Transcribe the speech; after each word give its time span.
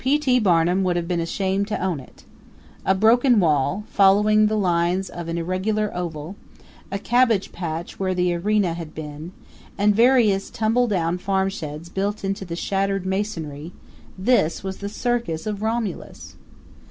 P. 0.03 0.17
T. 0.17 0.39
Barnum 0.39 0.83
would 0.83 0.95
have 0.95 1.07
been 1.07 1.19
ashamed 1.19 1.67
to 1.67 1.79
own 1.79 1.99
it. 1.99 2.23
A 2.87 2.95
broken 2.95 3.39
wall, 3.39 3.83
following 3.87 4.47
the 4.47 4.55
lines 4.57 5.09
of 5.11 5.27
an 5.27 5.37
irregular 5.37 5.91
oval; 5.95 6.35
a 6.91 6.97
cabbage 6.97 7.51
patch 7.51 7.99
where 7.99 8.15
the 8.15 8.33
arena 8.33 8.73
had 8.73 8.95
been; 8.95 9.31
and 9.77 9.95
various 9.95 10.49
tumble 10.49 10.87
down 10.87 11.19
farmsheds 11.19 11.87
built 11.93 12.23
into 12.23 12.43
the 12.45 12.55
shattered 12.55 13.05
masonry 13.05 13.73
this 14.17 14.63
was 14.63 14.77
the 14.79 14.89
Circus 14.89 15.45
of 15.45 15.61
Romulus. 15.61 16.35